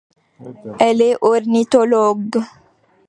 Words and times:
Elle 0.79 0.99
est 0.99 1.17
ornithologue. 1.21 2.41